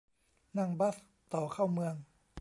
[0.57, 0.95] นั่งบัส
[1.33, 1.95] ต่อเข้าเมือง